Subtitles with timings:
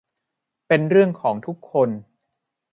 [0.67, 1.89] เป็นเรื่องของทุกคน